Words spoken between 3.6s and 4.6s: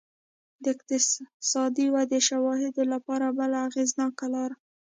اغېزناکه لار